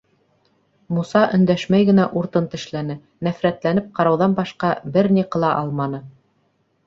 Муса 0.97 1.19
өндәшмәй 1.37 1.85
генә 1.89 2.05
уртын 2.21 2.47
тешләне, 2.53 2.95
нәфрәтләнеп 3.27 3.93
ҡарауҙан 3.99 4.33
башҡа 4.39 4.71
бер 4.95 5.11
ни 5.19 5.27
ҡыла 5.37 5.55
алманы. 5.59 6.01